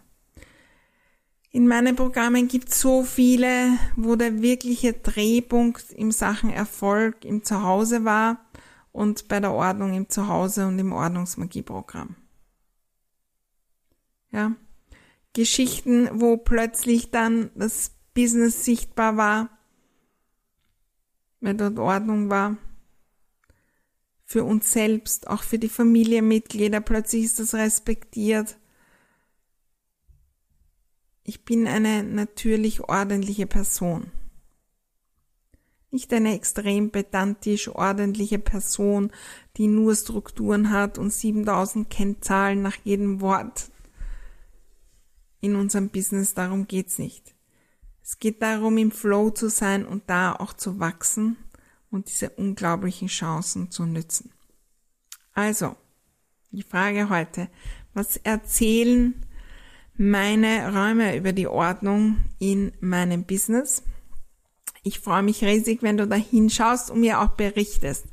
In 1.49 1.67
meinen 1.67 1.95
Programmen 1.95 2.47
gibt 2.47 2.69
es 2.69 2.79
so 2.79 3.03
viele, 3.03 3.71
wo 3.95 4.15
der 4.15 4.41
wirkliche 4.41 4.93
Drehpunkt 4.93 5.91
im 5.91 6.11
Sachen 6.11 6.51
Erfolg 6.51 7.25
im 7.25 7.43
Zuhause 7.43 8.05
war 8.05 8.45
und 8.91 9.27
bei 9.27 9.39
der 9.39 9.53
Ordnung 9.53 9.93
im 9.93 10.07
Zuhause 10.07 10.67
und 10.67 10.77
im 10.77 10.93
Ordnungsmagieprogramm. 10.93 12.15
Ja. 14.31 14.55
Geschichten, 15.33 16.09
wo 16.13 16.37
plötzlich 16.37 17.11
dann 17.11 17.49
das 17.55 17.91
Business 18.13 18.65
sichtbar 18.65 19.17
war, 19.17 19.56
weil 21.39 21.55
dort 21.55 21.79
Ordnung 21.79 22.29
war. 22.29 22.57
für 24.29 24.43
uns 24.43 24.73
selbst, 24.73 25.27
auch 25.27 25.41
für 25.41 25.57
die 25.57 25.69
Familienmitglieder. 25.69 26.81
Plötzlich 26.81 27.23
ist 27.23 27.39
das 27.39 27.53
respektiert. 27.53 28.57
Ich 31.23 31.45
bin 31.45 31.65
eine 31.65 32.03
natürlich 32.03 32.81
ordentliche 32.81 33.47
Person. 33.47 34.11
Nicht 35.91 36.11
eine 36.11 36.35
extrem 36.35 36.91
pedantisch 36.91 37.69
ordentliche 37.69 38.37
Person, 38.37 39.11
die 39.55 39.67
nur 39.67 39.95
Strukturen 39.95 40.71
hat 40.71 40.97
und 40.97 41.13
7000 41.13 41.89
Kennzahlen 41.89 42.61
nach 42.61 42.75
jedem 42.83 43.21
Wort. 43.21 43.71
In 45.39 45.55
unserem 45.55 45.87
Business 45.87 46.33
darum 46.33 46.67
geht's 46.67 46.99
nicht. 46.99 47.36
Es 48.07 48.19
geht 48.19 48.41
darum, 48.41 48.77
im 48.77 48.91
Flow 48.91 49.31
zu 49.31 49.49
sein 49.49 49.85
und 49.85 50.09
da 50.09 50.31
auch 50.31 50.53
zu 50.53 50.79
wachsen 50.79 51.35
und 51.91 52.07
diese 52.07 52.29
unglaublichen 52.29 53.09
Chancen 53.09 53.69
zu 53.69 53.85
nützen. 53.85 54.31
Also, 55.33 55.75
die 56.51 56.63
Frage 56.63 57.09
heute, 57.09 57.49
was 57.93 58.15
erzählen 58.15 59.13
meine 59.97 60.73
Räume 60.73 61.17
über 61.17 61.33
die 61.33 61.47
Ordnung 61.47 62.19
in 62.39 62.71
meinem 62.79 63.25
Business? 63.25 63.83
Ich 64.83 65.01
freue 65.01 65.23
mich 65.23 65.43
riesig, 65.43 65.83
wenn 65.83 65.97
du 65.97 66.07
da 66.07 66.15
hinschaust 66.15 66.89
und 66.89 67.01
mir 67.01 67.19
auch 67.19 67.31
berichtest. 67.31 68.05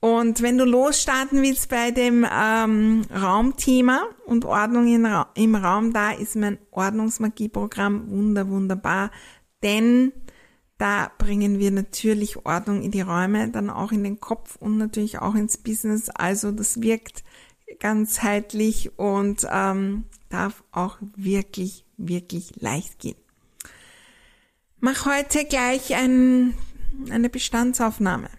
Und 0.00 0.42
wenn 0.42 0.58
du 0.58 0.64
losstarten 0.64 1.42
willst 1.42 1.68
bei 1.70 1.90
dem 1.90 2.24
ähm, 2.30 3.02
Raumthema 3.12 4.06
und 4.26 4.44
Ordnung 4.44 4.86
in, 4.86 5.08
im 5.34 5.54
Raum, 5.56 5.92
da 5.92 6.12
ist 6.12 6.36
mein 6.36 6.58
Ordnungsmagieprogramm 6.70 8.08
wunder, 8.08 8.48
wunderbar, 8.48 9.10
denn 9.64 10.12
da 10.78 11.10
bringen 11.18 11.58
wir 11.58 11.72
natürlich 11.72 12.46
Ordnung 12.46 12.82
in 12.82 12.92
die 12.92 13.00
Räume, 13.00 13.50
dann 13.50 13.70
auch 13.70 13.90
in 13.90 14.04
den 14.04 14.20
Kopf 14.20 14.54
und 14.54 14.78
natürlich 14.78 15.18
auch 15.18 15.34
ins 15.34 15.58
Business. 15.58 16.08
Also 16.10 16.52
das 16.52 16.80
wirkt 16.80 17.24
ganzheitlich 17.80 18.96
und 18.96 19.48
ähm, 19.50 20.04
darf 20.28 20.62
auch 20.70 20.98
wirklich, 21.16 21.84
wirklich 21.96 22.52
leicht 22.60 23.00
gehen. 23.00 23.16
Mach 24.78 25.06
heute 25.06 25.44
gleich 25.44 25.96
ein, 25.96 26.54
eine 27.10 27.28
Bestandsaufnahme 27.28 28.30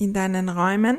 in 0.00 0.12
deinen 0.12 0.48
Räumen 0.48 0.98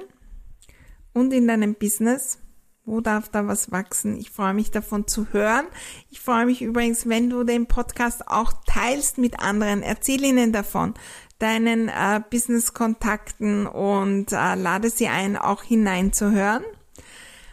und 1.13 1.33
in 1.33 1.47
deinem 1.47 1.75
Business. 1.75 2.37
Wo 2.83 2.99
darf 2.99 3.29
da 3.29 3.47
was 3.47 3.71
wachsen? 3.71 4.17
Ich 4.17 4.31
freue 4.31 4.53
mich 4.53 4.71
davon 4.71 5.07
zu 5.07 5.27
hören. 5.31 5.65
Ich 6.09 6.19
freue 6.19 6.45
mich 6.45 6.61
übrigens, 6.61 7.07
wenn 7.07 7.29
du 7.29 7.43
den 7.43 7.67
Podcast 7.67 8.27
auch 8.27 8.53
teilst 8.65 9.17
mit 9.17 9.39
anderen. 9.39 9.83
Erzähl 9.83 10.23
ihnen 10.23 10.51
davon, 10.51 10.95
deinen 11.37 11.89
äh, 11.89 12.21
Business-Kontakten 12.29 13.67
und 13.67 14.31
äh, 14.31 14.55
lade 14.55 14.89
sie 14.89 15.07
ein, 15.07 15.37
auch 15.37 15.63
hineinzuhören. 15.63 16.63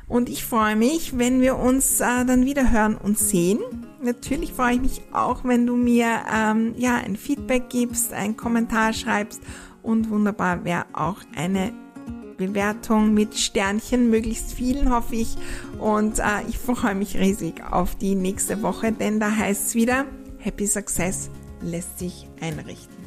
Und 0.09 0.31
ich 0.31 0.45
freue 0.47 0.77
mich, 0.77 1.19
wenn 1.19 1.43
wir 1.43 1.57
uns 1.57 2.01
äh, 2.01 2.25
dann 2.25 2.47
wieder 2.47 2.71
hören 2.71 2.97
und 2.97 3.19
sehen. 3.19 3.61
Natürlich 4.03 4.55
freue 4.55 4.75
ich 4.75 4.81
mich 4.81 5.03
auch, 5.13 5.45
wenn 5.45 5.67
du 5.67 5.77
mir 5.77 6.23
ähm, 6.35 6.75
ja 6.79 6.97
ein 6.97 7.17
Feedback 7.17 7.69
gibst, 7.69 8.15
einen 8.15 8.37
Kommentar 8.37 8.95
schreibst 8.95 9.43
und 9.83 10.11
wunderbar 10.11 10.65
wäre 10.65 10.87
auch 10.93 11.19
eine 11.37 11.73
Bewertung 12.37 13.13
mit 13.15 13.37
Sternchen, 13.37 14.11
möglichst 14.11 14.53
vielen 14.53 14.91
hoffe 14.91 15.17
ich. 15.17 15.37
Und 15.79 16.21
äh, 16.21 16.43
ich 16.49 16.59
freue 16.59 16.95
mich 16.95 17.19
riesig 17.19 17.63
auf 17.71 17.97
die 17.97 18.15
nächste 18.15 18.63
Woche, 18.63 18.93
denn 18.93 19.21
da 19.21 19.31
heißt 19.31 19.69
es 19.69 19.75
wieder, 19.75 20.07
Happy 20.39 20.67
Success 20.67 21.31
lässt 21.61 21.99
sich 21.99 22.29
einrichten. 22.41 22.98